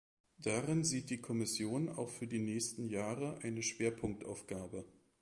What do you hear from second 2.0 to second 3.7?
für die nächsten Jahre eine